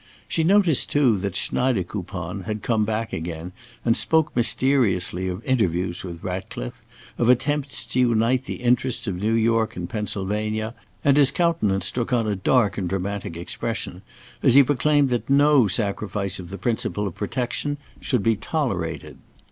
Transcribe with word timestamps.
She 0.27 0.43
noticed 0.43 0.91
too 0.91 1.19
that 1.19 1.35
Schneidekoupon 1.35 2.45
had 2.45 2.63
come 2.63 2.85
back 2.85 3.13
again 3.13 3.51
and 3.85 3.95
spoke 3.95 4.35
mysteriously 4.35 5.27
of 5.27 5.45
interviews 5.45 6.03
with 6.03 6.23
Ratcliffe; 6.23 6.81
of 7.19 7.29
attempts 7.29 7.85
to 7.85 7.99
unite 7.99 8.45
the 8.45 8.55
interests 8.63 9.05
of 9.05 9.13
New 9.17 9.33
York 9.35 9.75
and 9.75 9.87
Pennsylvania; 9.87 10.73
and 11.05 11.17
his 11.17 11.29
countenance 11.29 11.91
took 11.91 12.11
on 12.11 12.25
a 12.25 12.35
dark 12.35 12.79
and 12.79 12.89
dramatic 12.89 13.37
expression 13.37 14.01
as 14.41 14.55
he 14.55 14.63
proclaimed 14.63 15.11
that 15.11 15.29
no 15.29 15.67
sacrifice 15.67 16.39
of 16.39 16.49
the 16.49 16.57
principle 16.57 17.05
of 17.05 17.13
protection 17.13 17.77
should 17.99 18.23
be 18.23 18.35
tolerated. 18.35 19.19